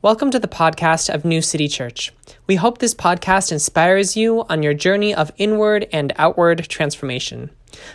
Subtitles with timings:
[0.00, 2.12] Welcome to the podcast of New City Church.
[2.46, 7.50] We hope this podcast inspires you on your journey of inward and outward transformation.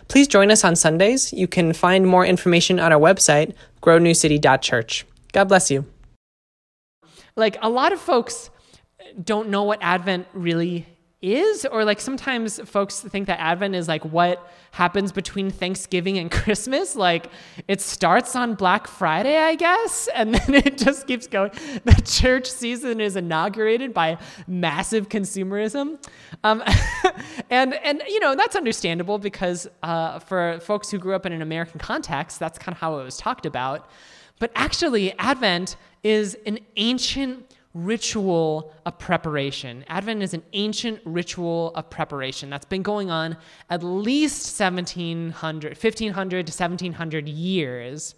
[0.09, 1.31] Please join us on Sundays.
[1.31, 5.05] You can find more information on our website, grownewcity.church.
[5.31, 5.85] God bless you.
[7.37, 8.49] Like a lot of folks
[9.23, 10.85] don't know what Advent really
[11.23, 16.29] is or like sometimes folks think that advent is like what happens between thanksgiving and
[16.39, 16.95] christmas.
[16.95, 17.27] Like
[17.67, 21.51] it starts on black friday i guess and then it just keeps going.
[21.85, 24.17] The church season is inaugurated by
[24.47, 25.97] massive consumerism.
[26.43, 26.61] Um,
[27.49, 31.41] and and you know that's understandable because uh, for folks who grew up in an
[31.41, 33.89] american context that's kind of how it was talked about.
[34.39, 39.83] But actually advent is an ancient ritual of preparation.
[39.87, 43.35] Advent is an ancient ritual of preparation that's been going on
[43.69, 48.15] at least 1700, 1500 to 1700 years.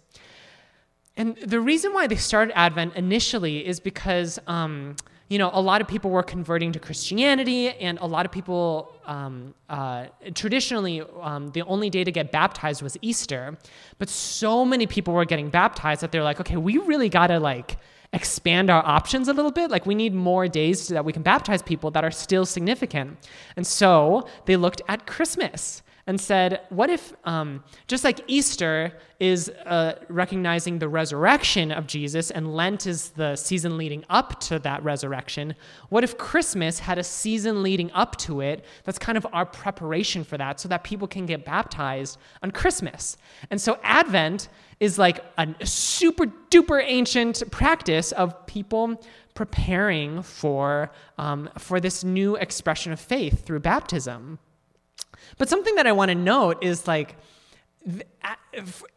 [1.16, 4.96] And the reason why they started Advent initially is because, um,
[5.28, 8.94] you know, a lot of people were converting to Christianity, and a lot of people
[9.06, 13.56] um, uh, traditionally, um, the only day to get baptized was Easter.
[13.98, 17.78] But so many people were getting baptized that they're like, okay, we really gotta like
[18.16, 19.70] expand our options a little bit.
[19.70, 23.18] Like we need more days so that we can baptize people that are still significant.
[23.56, 29.48] And so they looked at Christmas and said, what if, um, just like Easter is
[29.48, 34.84] uh, recognizing the resurrection of Jesus and Lent is the season leading up to that
[34.84, 35.54] resurrection,
[35.88, 40.22] what if Christmas had a season leading up to it that's kind of our preparation
[40.22, 43.16] for that so that people can get baptized on Christmas?
[43.50, 44.48] And so Advent
[44.78, 49.02] is like a super duper ancient practice of people
[49.34, 54.38] preparing for, um, for this new expression of faith through baptism.
[55.38, 57.16] But something that I want to note is like,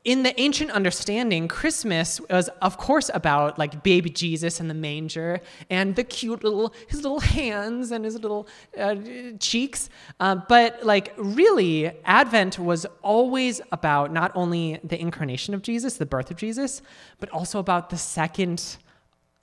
[0.03, 5.41] in the ancient understanding, Christmas was, of course, about like baby Jesus in the manger
[5.69, 8.47] and the cute little his little hands and his little
[8.79, 8.95] uh,
[9.39, 9.89] cheeks.
[10.19, 16.07] Uh, but like, really, Advent was always about not only the incarnation of Jesus, the
[16.07, 16.81] birth of Jesus,
[17.19, 18.77] but also about the second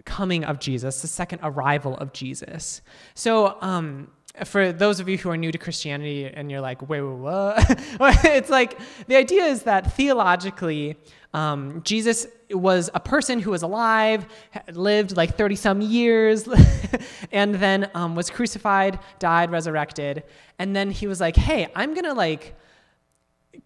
[0.05, 2.81] coming of Jesus, the second arrival of Jesus.
[3.15, 4.11] So, um,
[4.45, 7.57] for those of you who are new to Christianity and you're like, wait, wait what?
[8.25, 10.97] it's like the idea is that theologically,
[11.33, 14.27] um, Jesus was a person who was alive,
[14.73, 16.49] lived like 30 some years,
[17.33, 20.23] and then um, was crucified, died, resurrected.
[20.59, 22.55] And then he was like, hey, I'm going to like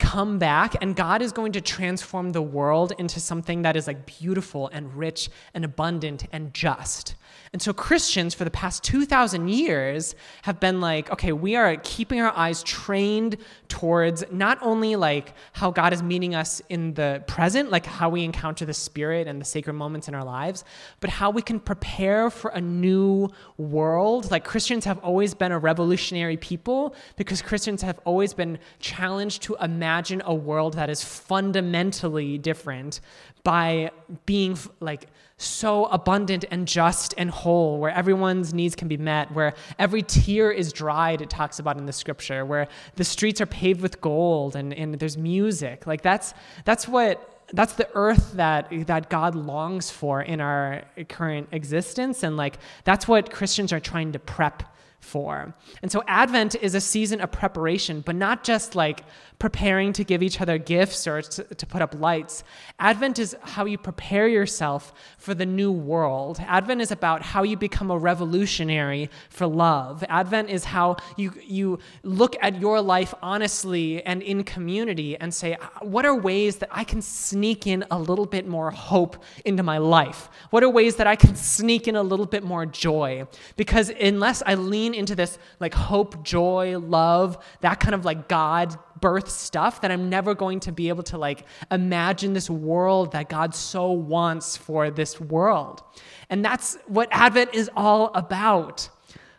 [0.00, 4.06] come back and God is going to transform the world into something that is like
[4.06, 7.14] beautiful and rich and abundant and just.
[7.52, 12.20] And so Christians for the past 2,000 years have been like, okay, we are keeping
[12.20, 13.36] our eyes trained
[13.68, 18.24] towards not only like how God is meeting us in the present, like how we
[18.24, 20.64] encounter the Spirit and the sacred moments in our lives,
[21.00, 23.28] but how we can prepare for a new
[23.58, 24.30] world.
[24.30, 29.56] Like Christians have always been a revolutionary people because Christians have always been challenged to
[29.60, 29.89] imagine
[30.24, 33.00] a world that is fundamentally different
[33.42, 33.90] by
[34.26, 35.06] being like
[35.36, 40.50] so abundant and just and whole, where everyone's needs can be met, where every tear
[40.50, 44.54] is dried, it talks about in the scripture, where the streets are paved with gold
[44.54, 45.86] and, and there's music.
[45.86, 46.34] Like that's
[46.64, 52.22] that's what that's the earth that that God longs for in our current existence.
[52.22, 54.62] And like that's what Christians are trying to prep
[55.00, 55.54] for.
[55.82, 59.04] And so Advent is a season of preparation, but not just like
[59.40, 62.44] preparing to give each other gifts or to, to, put up lights.
[62.78, 66.38] Advent is how you prepare yourself for the new world.
[66.40, 70.04] Advent is about how you become a revolutionary for love.
[70.10, 75.56] Advent is how you, you look at your life honestly and in community and say,
[75.80, 79.78] what are ways that I can sneak in a little bit more hope into my
[79.78, 80.28] life?
[80.50, 83.26] What are ways that I can sneak in a little bit more joy?
[83.56, 88.78] Because unless I lean into this like hope, joy, love, that kind of like God
[89.00, 93.28] birth stuff that I'm never going to be able to like imagine this world that
[93.28, 95.82] God so wants for this world.
[96.28, 98.88] And that's what Advent is all about.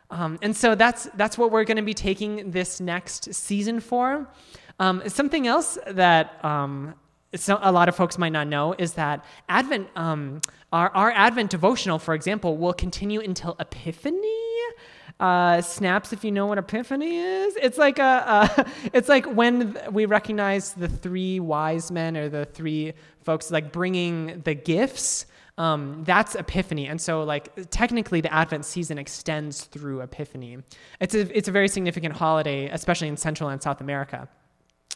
[0.09, 4.27] Um, and so that's that's what we're going to be taking this next season for.
[4.79, 6.95] Um, something else that um,
[7.35, 10.41] so a lot of folks might not know is that Advent, um,
[10.73, 14.37] our, our Advent devotional, for example, will continue until Epiphany
[15.21, 17.55] uh, snaps if you know what epiphany is.
[17.55, 22.45] It's like a, a, it's like when we recognize the three wise men or the
[22.45, 25.27] three folks like bringing the gifts
[25.57, 26.87] um, that's epiphany.
[26.87, 30.57] And so like technically the advent season extends through epiphany.
[30.99, 34.27] It's a, it's a very significant holiday especially in central and south america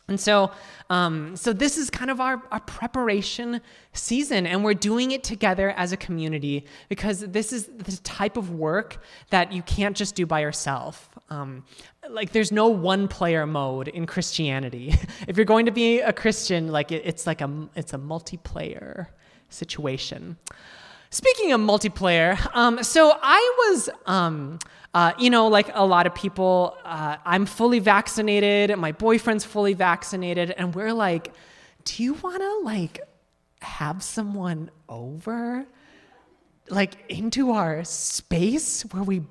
[0.08, 0.52] And so,
[0.92, 3.60] um, so this is kind of our, our preparation
[3.94, 8.52] season, and we're doing it together as a community because this is the type of
[8.52, 11.10] work that you can't just do by yourself.
[11.32, 11.64] Um,
[12.08, 14.94] like, there's no one player mode in Christianity.
[15.28, 19.08] if you're going to be a Christian, like it, it's like a it's a multiplayer
[19.50, 20.38] situation.
[21.16, 24.60] Speaking of multiplayer, um, so I was, um,
[24.94, 29.72] uh, you know, like a lot of people, uh, I'm fully vaccinated, my boyfriend's fully
[29.72, 31.34] vaccinated, and we're like,
[31.86, 33.00] do you want to like
[33.62, 35.66] have someone over,
[36.70, 39.22] like into our space where we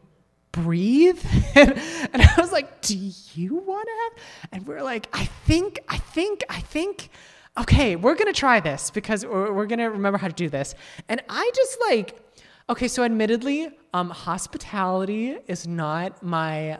[0.53, 1.23] breathe?
[1.55, 1.79] and,
[2.15, 2.97] and I was like, do
[3.35, 4.25] you want to have?
[4.53, 7.11] And we're like, I think, I think, I think
[7.59, 10.75] okay, we're gonna try this because we're, we're gonna remember how to do this.
[11.09, 12.19] And I just like,
[12.69, 16.79] okay, so admittedly, um, hospitality is not my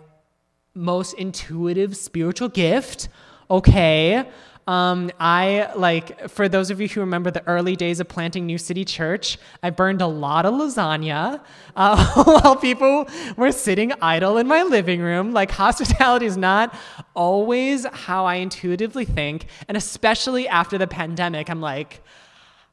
[0.75, 3.09] most intuitive spiritual gift.
[3.51, 4.25] Okay.
[4.67, 8.57] Um, I like for those of you who remember the early days of planting New
[8.57, 11.41] City Church, I burned a lot of lasagna
[11.77, 13.07] uh, while people
[13.37, 15.33] were sitting idle in my living room.
[15.33, 16.75] Like hospitality is not
[17.15, 22.03] always how I intuitively think, and especially after the pandemic, I'm like.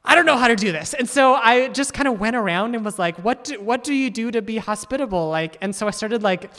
[0.04, 0.94] I don't know how to do this.
[0.94, 3.94] And so I just kind of went around and was like, what do, what do
[3.94, 5.28] you do to be hospitable?
[5.28, 6.50] Like, and so I started like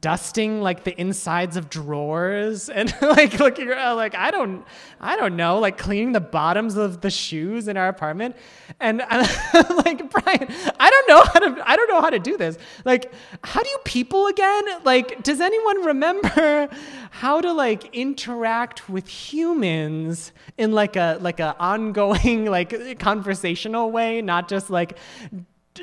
[0.00, 4.64] dusting like the insides of drawers and like looking around like I don't
[5.00, 8.36] I don't know like cleaning the bottoms of the shoes in our apartment.
[8.80, 9.26] And I'm
[9.84, 10.48] like Brian
[10.80, 12.58] I don't know how to I don't know how to do this.
[12.84, 13.12] Like
[13.44, 14.64] how do you people again?
[14.84, 16.68] Like does anyone remember
[17.10, 24.20] how to like interact with humans in like a like a ongoing like conversational way
[24.20, 24.98] not just like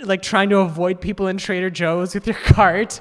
[0.02, 3.00] like trying to avoid people in Trader Joe's with your cart.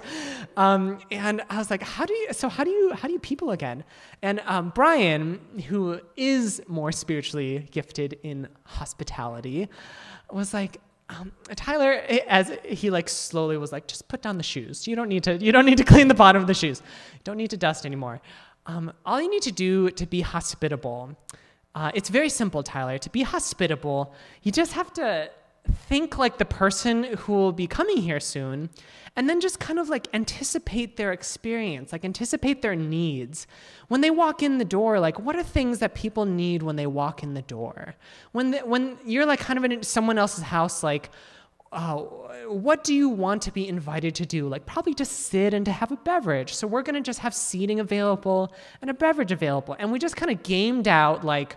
[0.56, 3.20] Um, and I was like, how do you, so how do you, how do you
[3.20, 3.84] people again?
[4.22, 9.69] And um, Brian, who is more spiritually gifted in hospitality,
[10.31, 14.87] was like, um, Tyler, as he like slowly was like, just put down the shoes.
[14.87, 16.82] You don't need to, you don't need to clean the bottom of the shoes.
[17.12, 18.20] You don't need to dust anymore.
[18.66, 21.16] Um, all you need to do to be hospitable,
[21.75, 22.98] uh, it's very simple, Tyler.
[22.98, 25.31] To be hospitable, you just have to
[25.70, 28.68] think like the person who will be coming here soon
[29.14, 33.46] and then just kind of like anticipate their experience like anticipate their needs
[33.88, 36.86] when they walk in the door like what are things that people need when they
[36.86, 37.94] walk in the door
[38.32, 41.10] when the, when you're like kind of in someone else's house like
[41.72, 44.46] oh, what do you want to be invited to do?
[44.46, 46.54] Like, probably just sit and to have a beverage.
[46.54, 49.74] So, we're going to just have seating available and a beverage available.
[49.78, 51.56] And we just kind of gamed out, like,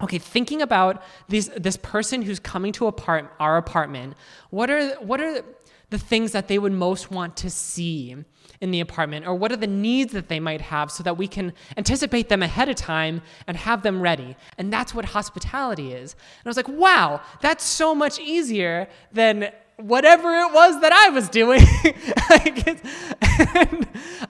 [0.00, 4.14] okay thinking about this this person who's coming to apart, our apartment
[4.50, 5.42] what are what are
[5.90, 8.16] the things that they would most want to see
[8.60, 9.26] in the apartment?
[9.26, 12.42] Or what are the needs that they might have so that we can anticipate them
[12.42, 14.36] ahead of time and have them ready?
[14.58, 16.14] And that's what hospitality is.
[16.14, 21.10] And i was like wow that's so much easier than whatever it was that I
[21.10, 21.60] was doing.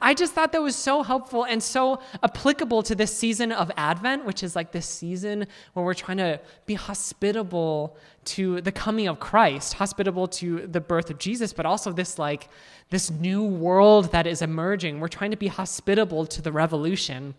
[0.00, 4.24] I just thought that was so helpful and so applicable to this season of Advent,
[4.24, 7.96] which is like this season where we're trying to be hospitable
[8.26, 12.48] to the coming of Christ, hospitable to the birth of Jesus, but also this like
[12.90, 15.00] this new world that is emerging.
[15.00, 17.34] We're trying to be hospitable to the revolution.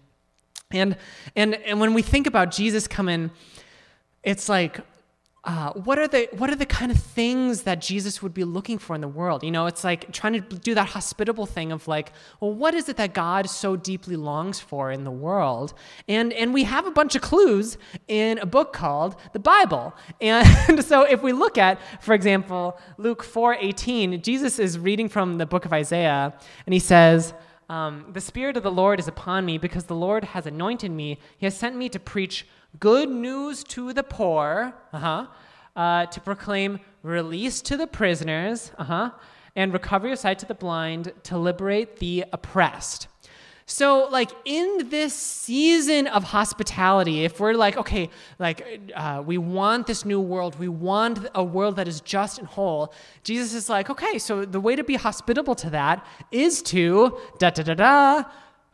[0.72, 0.98] And
[1.36, 3.32] and and when we think about Jesus coming,
[4.24, 4.80] it's like
[5.46, 8.80] uh, what are the what are the kind of things that Jesus would be looking
[8.80, 9.44] for in the world?
[9.44, 12.90] You know, it's like trying to do that hospitable thing of like, well, what is
[12.90, 15.76] it that God so deeply longs for in the world?
[16.08, 17.78] And and we have a bunch of clues
[18.08, 19.94] in a book called the Bible.
[20.26, 25.46] And so if we look at, for example, Luke 4:18, Jesus is reading from the
[25.46, 26.34] book of Isaiah,
[26.66, 27.34] and he says.
[27.68, 31.18] Um, the Spirit of the Lord is upon me because the Lord has anointed me.
[31.40, 32.46] He has sent me to preach
[32.80, 35.28] good news to the poor, uh-huh,
[35.76, 39.12] uh, to proclaim release to the prisoners, uh-huh,
[39.56, 43.08] and recovery of sight to the blind, to liberate the oppressed.
[43.68, 48.64] So, like in this season of hospitality, if we're like, okay, like
[48.96, 52.94] uh, we want this new world, we want a world that is just and whole,
[53.24, 57.50] Jesus is like, okay, so the way to be hospitable to that is to da
[57.50, 58.24] da da da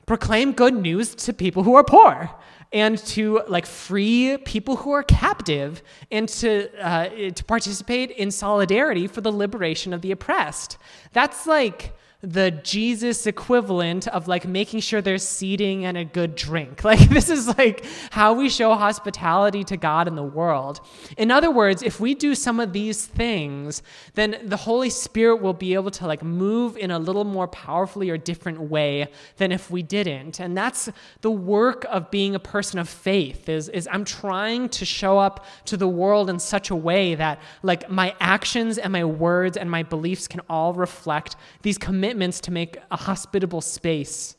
[0.05, 2.29] proclaim good news to people who are poor
[2.73, 9.07] and to like free people who are captive and to uh, to participate in solidarity
[9.07, 10.77] for the liberation of the oppressed.
[11.13, 16.81] That's like the Jesus equivalent of like making sure there's seating and a good drink.
[16.91, 20.81] Like, this is like how we show hospitality to God in the world.
[21.15, 23.81] In other words, if we do some of these things,
[24.15, 28.09] then the Holy Spirit will be able to like move in a little more powerfully
[28.09, 30.41] or different way than if we didn't.
[30.41, 30.89] And that's
[31.21, 35.45] the work of being a person of faith is, is I'm trying to show up
[35.65, 39.71] to the world in such a way that like my actions and my words and
[39.71, 44.35] my beliefs can all reflect these commitments commitments to make a hospitable space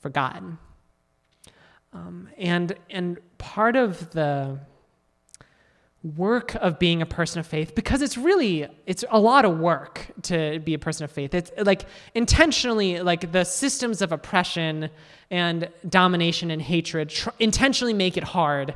[0.00, 0.56] for God.
[1.92, 4.58] Um, and, and part of the
[6.02, 10.06] work of being a person of faith because it's really it's a lot of work
[10.22, 11.84] to be a person of faith it's like
[12.14, 14.88] intentionally like the systems of oppression
[15.30, 18.74] and domination and hatred tr- intentionally make it hard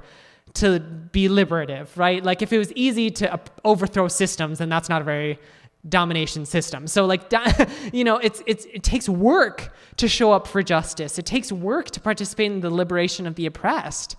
[0.53, 5.01] to be liberative right like if it was easy to overthrow systems then that's not
[5.01, 5.39] a very
[5.89, 6.87] domination system.
[6.87, 7.33] So like
[7.93, 11.19] you know, it's it's it takes work to show up for justice.
[11.19, 14.17] It takes work to participate in the liberation of the oppressed.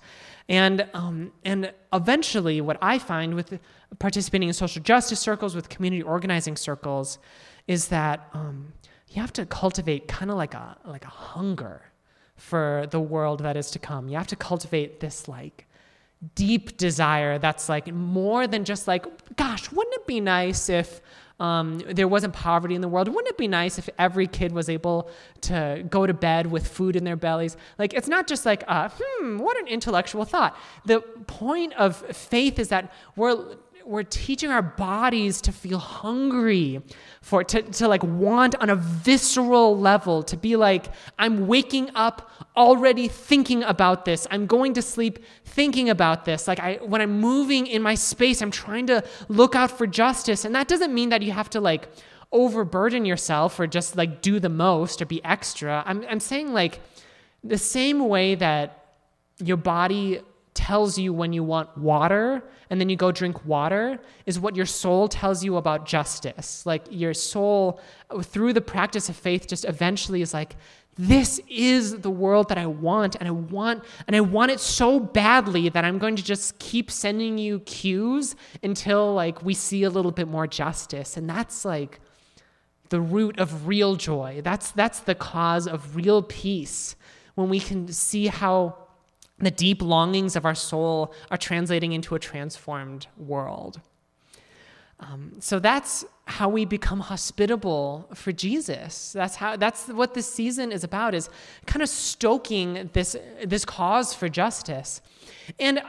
[0.47, 3.59] And um, and eventually what I find with
[3.99, 7.17] participating in social justice circles with community organizing circles
[7.67, 8.73] is that um,
[9.09, 11.81] you have to cultivate kind of like a like a hunger
[12.35, 14.07] for the world that is to come.
[14.07, 15.67] You have to cultivate this like
[16.33, 19.05] deep desire that's like more than just like
[19.35, 21.01] gosh, wouldn't it be nice if
[21.39, 23.07] um, there wasn't poverty in the world.
[23.09, 25.09] Wouldn't it be nice if every kid was able
[25.41, 27.57] to go to bed with food in their bellies?
[27.77, 30.57] Like, it's not just like, uh, hmm, what an intellectual thought.
[30.85, 36.81] The point of faith is that we're we're teaching our bodies to feel hungry
[37.21, 40.87] for to, to like want on a visceral level to be like
[41.19, 44.25] i'm waking up already thinking about this.
[44.31, 46.47] I'm going to sleep thinking about this.
[46.47, 50.45] Like i when i'm moving in my space i'm trying to look out for justice.
[50.45, 51.89] And that doesn't mean that you have to like
[52.31, 55.83] overburden yourself or just like do the most or be extra.
[55.85, 56.81] I'm, I'm saying like
[57.43, 58.95] the same way that
[59.39, 60.21] your body
[60.55, 64.65] tells you when you want water and then you go drink water is what your
[64.65, 66.65] soul tells you about justice.
[66.65, 67.79] Like your soul,
[68.23, 70.55] through the practice of faith, just eventually is like,
[70.97, 74.97] this is the world that I want, and I want, and I want it so
[74.97, 79.89] badly that I'm going to just keep sending you cues until like we see a
[79.89, 81.17] little bit more justice.
[81.17, 81.99] And that's like
[82.89, 84.39] the root of real joy.
[84.41, 86.95] That's that's the cause of real peace
[87.35, 88.84] when we can see how
[89.39, 93.81] the deep longings of our soul are translating into a transformed world.
[94.99, 99.11] Um, so that's how we become hospitable for Jesus.
[99.11, 101.29] That's how that's what this season is about is
[101.65, 105.01] kind of stoking this this cause for justice.
[105.59, 105.81] And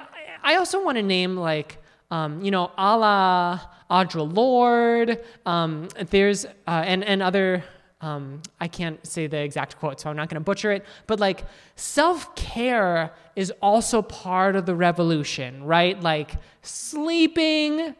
[0.42, 1.78] I also want to name like
[2.10, 3.60] um, you know, a la
[3.90, 5.24] Audre Lorde.
[5.44, 7.64] Um, there's uh, and and other
[8.00, 10.84] um, I can't say the exact quote, so I'm not going to butcher it.
[11.06, 11.44] But like,
[11.76, 15.98] self care is also part of the revolution, right?
[16.00, 17.94] Like, sleeping,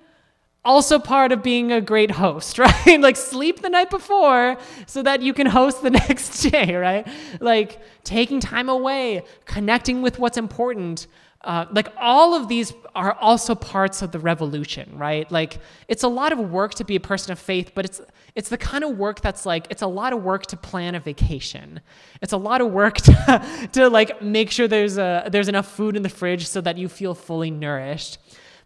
[0.65, 3.01] also part of being a great host, right?
[3.01, 7.09] like, sleep the night before so that you can host the next day, right?
[7.41, 11.07] Like, taking time away, connecting with what's important.
[11.43, 15.31] Uh, like all of these are also parts of the revolution, right?
[15.31, 18.01] Like it's a lot of work to be a person of faith, but it's
[18.37, 21.01] it's the kind of work that's like it's a lot of work to plan a
[21.01, 21.81] vacation.
[22.21, 25.97] It's a lot of work to, to like make sure there's a there's enough food
[25.97, 28.19] in the fridge so that you feel fully nourished.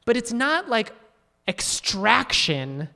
[0.04, 0.92] But it's not like
[1.46, 2.88] extraction,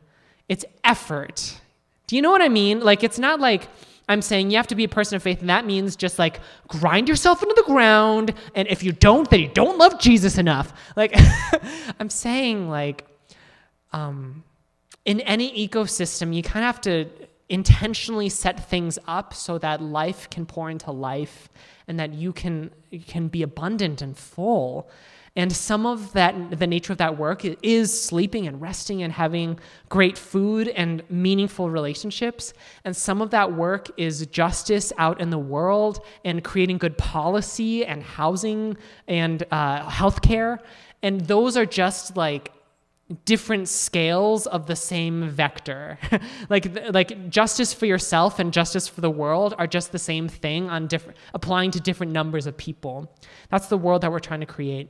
[0.48, 1.60] it's effort.
[2.08, 2.80] Do you know what I mean?
[2.80, 3.68] Like it's not like
[4.08, 6.40] I'm saying you have to be a person of faith, and that means just like
[6.68, 8.34] grind yourself into the ground.
[8.54, 10.72] And if you don't, then you don't love Jesus enough.
[10.94, 11.14] Like,
[12.00, 13.06] I'm saying, like,
[13.92, 14.44] um,
[15.04, 17.08] in any ecosystem, you kind of have to
[17.48, 21.48] intentionally set things up so that life can pour into life
[21.86, 22.70] and that you can,
[23.06, 24.88] can be abundant and full.
[25.36, 29.58] And some of that, the nature of that work is sleeping and resting and having
[29.88, 32.54] great food and meaningful relationships.
[32.84, 37.84] And some of that work is justice out in the world and creating good policy
[37.84, 38.76] and housing
[39.08, 40.60] and uh, healthcare.
[41.02, 42.52] And those are just like
[43.24, 45.98] different scales of the same vector.
[46.48, 50.70] like like justice for yourself and justice for the world are just the same thing
[50.70, 53.14] on different applying to different numbers of people.
[53.50, 54.88] That's the world that we're trying to create.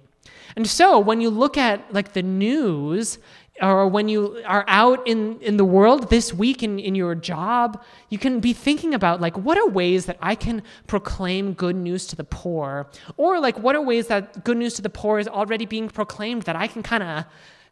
[0.56, 3.18] And so when you look at like the news
[3.62, 7.83] or when you are out in, in the world this week in, in your job,
[8.09, 12.06] you can be thinking about like what are ways that I can proclaim good news
[12.09, 12.88] to the poor?
[13.16, 16.42] Or like what are ways that good news to the poor is already being proclaimed
[16.42, 17.25] that I can kind of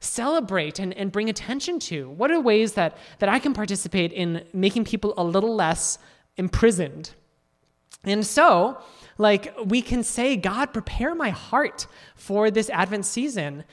[0.02, 2.10] celebrate and, and bring attention to?
[2.10, 5.98] What are ways that, that I can participate in making people a little less
[6.36, 7.10] imprisoned.
[8.04, 8.78] And so,
[9.18, 13.64] like, we can say, God, prepare my heart for this Advent season.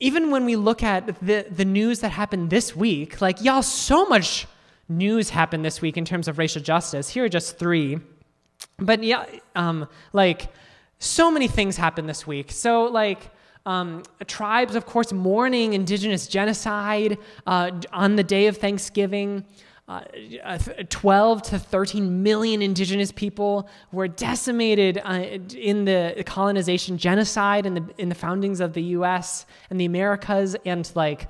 [0.00, 4.06] Even when we look at the, the news that happened this week, like, y'all, so
[4.06, 4.46] much
[4.88, 7.08] news happened this week in terms of racial justice.
[7.10, 7.98] Here are just three.
[8.78, 10.52] But yeah, um, like,
[10.98, 12.50] so many things happened this week.
[12.50, 13.30] So, like,
[13.66, 19.44] um, tribes, of course, mourning indigenous genocide uh, on the day of Thanksgiving.
[19.86, 20.00] Uh,
[20.88, 25.12] 12 to 13 million indigenous people were decimated uh,
[25.54, 30.56] in the colonization genocide and the in the foundings of the US and the Americas
[30.64, 31.28] and like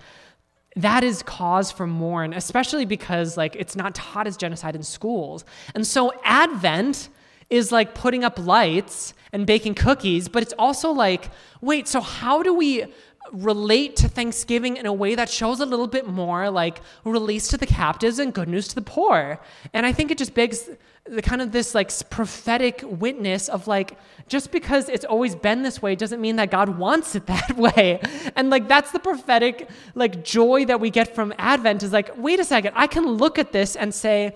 [0.76, 5.44] that is cause for mourn especially because like it's not taught as genocide in schools
[5.74, 7.08] and so advent
[7.50, 12.42] is like putting up lights and baking cookies but it's also like wait so how
[12.42, 12.86] do we
[13.32, 17.56] relate to Thanksgiving in a way that shows a little bit more like release to
[17.56, 19.40] the captives and good news to the poor.
[19.72, 20.68] And I think it just begs
[21.06, 25.82] the kind of this like prophetic witness of like just because it's always been this
[25.82, 28.00] way doesn't mean that God wants it that way.
[28.36, 32.40] And like that's the prophetic like joy that we get from Advent is like wait
[32.40, 34.34] a second, I can look at this and say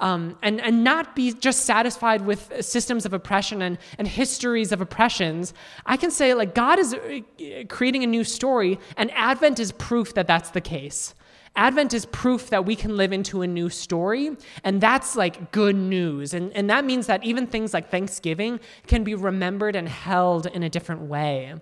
[0.00, 4.80] um, and, and not be just satisfied with systems of oppression and, and histories of
[4.80, 5.54] oppressions.
[5.86, 7.20] I can say, like, God is uh,
[7.68, 11.14] creating a new story, and Advent is proof that that's the case.
[11.56, 15.74] Advent is proof that we can live into a new story, and that's like good
[15.74, 16.34] news.
[16.34, 20.62] And, and that means that even things like Thanksgiving can be remembered and held in
[20.62, 21.54] a different way.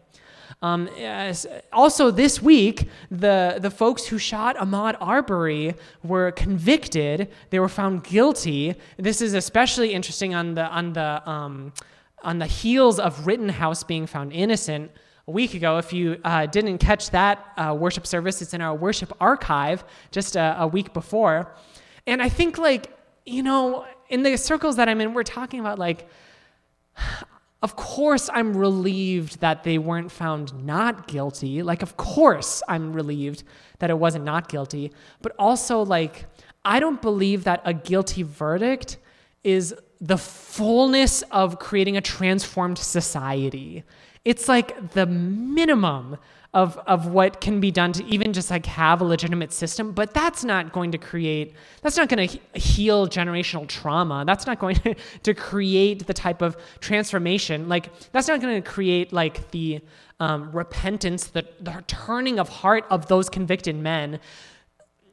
[0.65, 0.89] Um,
[1.75, 7.29] also, this week, the, the folks who shot Ahmaud Arbery were convicted.
[7.51, 8.75] They were found guilty.
[8.97, 11.75] This is especially interesting on the, on the, um,
[12.23, 14.91] on the heels of Rittenhouse being found innocent
[15.29, 15.77] a week ago.
[15.77, 20.35] If you uh, didn't catch that uh, worship service, it's in our worship archive just
[20.35, 21.55] a, a week before.
[22.07, 22.91] And I think, like,
[23.27, 26.09] you know, in the circles that I'm in, we're talking about, like,
[27.65, 31.63] of course, I'm relieved that they weren't found not guilty.
[31.63, 33.43] Like, of course, I'm relieved
[33.79, 34.93] that it wasn't not guilty.
[35.23, 36.27] But also, like,
[36.63, 38.99] I don't believe that a guilty verdict
[39.45, 43.83] is the fullness of creating a transformed society.
[44.25, 46.19] It's like the minimum
[46.55, 50.15] of, of what can be done to even just like have a legitimate system but
[50.15, 51.53] that's not going to create
[51.83, 54.25] that's not going to heal generational trauma.
[54.25, 57.69] That's not going to, to create the type of transformation.
[57.69, 59.81] Like that's not going to create like the
[60.21, 64.21] um, repentance the, the turning of heart of those convicted men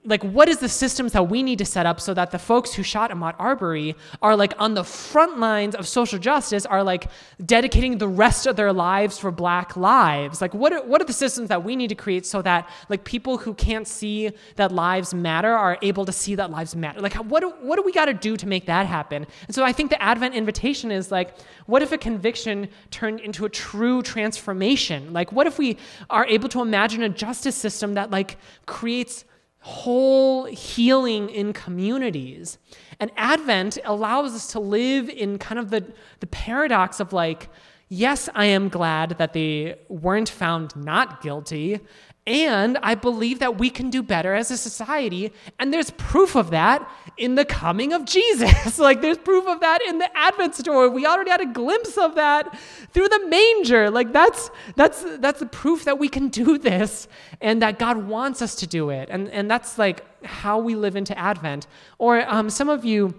[0.04, 2.74] like what is the systems that we need to set up so that the folks
[2.74, 7.08] who shot Ahmaud Arbery are like on the front lines of social justice are like
[7.46, 10.42] dedicating the rest of their lives for black lives?
[10.42, 13.04] Like what are, what are the systems that we need to create so that like
[13.04, 17.00] people who can't see that lives matter are able to see that lives matter?
[17.00, 19.28] Like what do, what do we got to do to make that happen?
[19.46, 21.38] And so I think the advent invitation is like
[21.68, 25.14] what if a conviction turned into a true transformation?
[25.14, 25.78] Like what if we
[26.10, 29.26] are able to imagine a justice system that like creates
[29.62, 32.58] whole healing in communities.
[33.00, 35.86] And Advent allows us to live in kind of the,
[36.20, 37.50] the paradox of like,
[37.92, 41.82] yes, I am glad that they weren't found not guilty.
[42.26, 45.34] And I believe that we can do better as a society.
[45.60, 48.80] And there's proof of that in the coming of Jesus.
[48.80, 50.88] like, there's proof of that in the Advent story.
[50.88, 52.58] We already had a glimpse of that
[52.94, 53.90] through the manger.
[53.90, 57.08] Like, that's, that's, that's the proof that we can do this
[57.42, 59.10] and that God wants us to do it.
[59.12, 61.68] And, and that's like how we live into Advent.
[61.98, 63.16] Or um, some of you,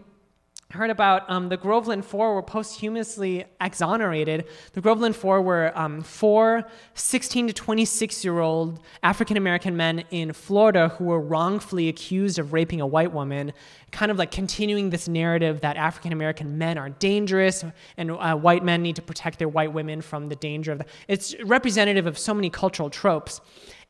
[0.73, 4.47] heard about um, the Groveland Four were posthumously exonerated.
[4.73, 10.33] The Groveland Four were um, four 16 to 26 year old African American men in
[10.33, 13.53] Florida who were wrongfully accused of raping a white woman,
[13.91, 17.65] kind of like continuing this narrative that African American men are dangerous
[17.97, 20.87] and uh, white men need to protect their white women from the danger of the.
[21.07, 23.41] It's representative of so many cultural tropes.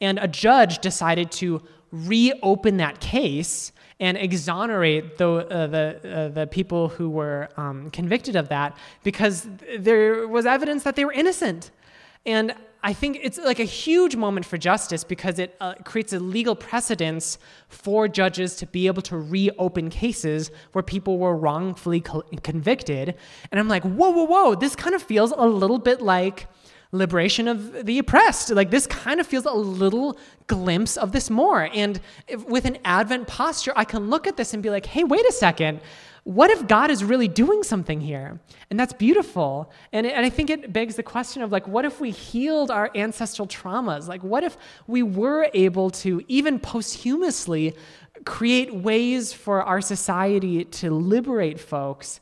[0.00, 3.70] And a judge decided to reopen that case
[4.02, 9.46] and exonerate the, uh, the, uh, the people who were um, convicted of that because
[9.78, 11.70] there was evidence that they were innocent.
[12.26, 16.18] And I think it's like a huge moment for justice because it uh, creates a
[16.18, 17.38] legal precedence
[17.68, 23.14] for judges to be able to reopen cases where people were wrongfully co- convicted.
[23.52, 26.48] And I'm like, whoa, whoa, whoa, this kind of feels a little bit like
[26.92, 28.50] liberation of the oppressed.
[28.50, 31.68] Like this kind of feels a little glimpse of this more.
[31.72, 35.02] And if, with an Advent posture, I can look at this and be like, hey,
[35.02, 35.80] wait a second.
[36.24, 38.38] What if God is really doing something here?
[38.70, 39.72] And that's beautiful.
[39.92, 42.90] And, and I think it begs the question of like, what if we healed our
[42.94, 44.06] ancestral traumas?
[44.06, 47.74] Like, what if we were able to, even posthumously,
[48.24, 52.20] create ways for our society to liberate folks.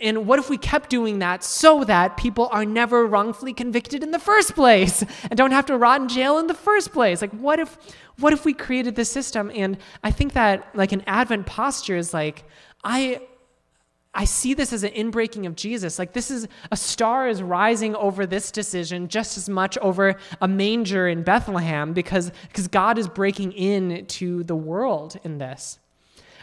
[0.00, 4.10] And what if we kept doing that so that people are never wrongfully convicted in
[4.10, 7.22] the first place and don't have to rot in jail in the first place?
[7.22, 7.78] Like, what if,
[8.18, 9.50] what if we created this system?
[9.54, 12.44] And I think that, like, an Advent posture is like,
[12.84, 13.22] I,
[14.14, 15.98] I see this as an inbreaking of Jesus.
[15.98, 20.48] Like this is a star is rising over this decision just as much over a
[20.48, 25.78] manger in Bethlehem because, because God is breaking in to the world in this.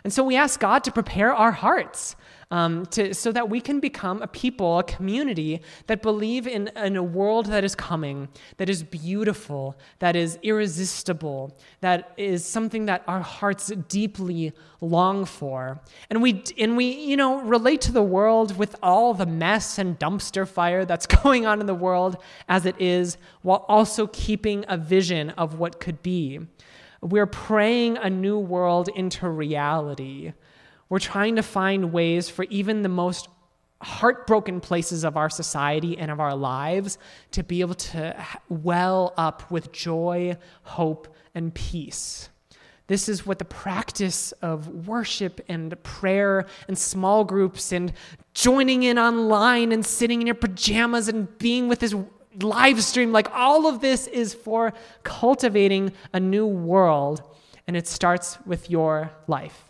[0.04, 2.16] And so we ask God to prepare our hearts
[2.52, 6.96] um, to, so that we can become a people, a community that believe in, in
[6.96, 13.04] a world that is coming, that is beautiful, that is irresistible, that is something that
[13.08, 15.80] our hearts deeply long for.
[16.10, 20.00] And we, and we, you know, relate to the world with all the mess and
[20.00, 24.78] dumpster fire that's going on in the world as it is, while also keeping a
[24.78, 26.40] vision of what could be.
[27.02, 30.34] We're praying a new world into reality.
[30.90, 33.28] We're trying to find ways for even the most
[33.82, 36.98] heartbroken places of our society and of our lives
[37.32, 42.30] to be able to well up with joy, hope, and peace.
[42.88, 47.94] This is what the practice of worship and prayer and small groups and
[48.34, 51.94] joining in online and sitting in your pajamas and being with this
[52.43, 54.73] live stream, like all of this is for
[55.04, 57.21] cultivating a new world,
[57.67, 59.65] and it starts with your life.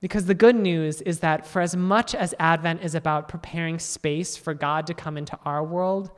[0.00, 4.36] Because the good news is that for as much as Advent is about preparing space
[4.36, 6.10] for God to come into our world,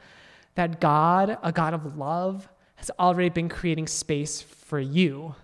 [0.57, 5.35] that God, a God of love, has already been creating space for you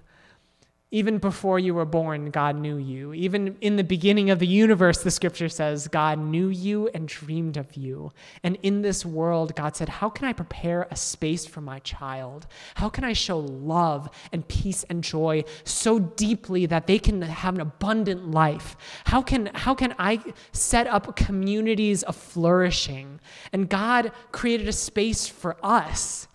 [0.94, 3.14] even before you were born, God knew you.
[3.14, 7.56] Even in the beginning of the universe, the scripture says, God knew you and dreamed
[7.56, 8.12] of you.
[8.42, 12.46] And in this world, God said, How can I prepare a space for my child?
[12.74, 17.54] How can I show love and peace and joy so deeply that they can have
[17.54, 18.76] an abundant life?
[19.06, 20.20] How can, how can I
[20.52, 23.18] set up communities of flourishing?
[23.50, 26.28] And God created a space for us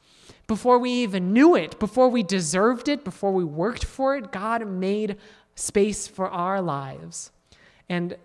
[0.48, 4.66] before we even knew it, before we deserved it, before we worked for it, God
[4.66, 5.18] made
[5.56, 7.32] space for our lives.
[7.90, 8.16] And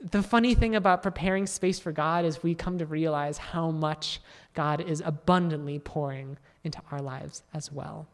[0.00, 4.20] the funny thing about preparing space for God is we come to realize how much
[4.54, 8.06] God is abundantly pouring into our lives as well.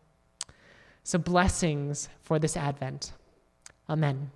[1.02, 3.12] So, blessings for this Advent.
[3.90, 4.30] Amen.